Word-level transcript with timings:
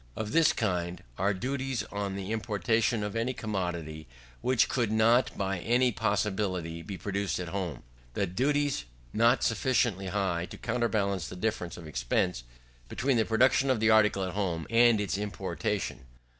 Of 0.15 0.31
this 0.31 0.51
kind, 0.51 1.03
are 1.19 1.31
duties 1.31 1.83
on 1.91 2.15
the 2.15 2.31
importation 2.31 3.03
of 3.03 3.15
any 3.15 3.33
commodity 3.35 4.07
which 4.41 4.67
could 4.67 4.91
not 4.91 5.29
by 5.37 5.59
any 5.59 5.91
possibility 5.91 6.81
be 6.81 6.97
produced 6.97 7.37
at 7.39 7.49
home; 7.49 7.83
and 8.15 8.35
duties 8.35 8.85
not 9.13 9.43
sufficiently 9.43 10.07
high 10.07 10.47
to 10.47 10.57
counterbalance 10.57 11.27
the 11.27 11.35
difference 11.35 11.77
of 11.77 11.85
expense 11.85 12.43
between 12.89 13.17
the 13.17 13.25
production 13.25 13.69
of 13.69 13.79
the 13.79 13.91
article 13.91 14.23
at 14.23 14.33
home, 14.33 14.65
and 14.71 14.99
its 14.99 15.19
importation. 15.19 15.99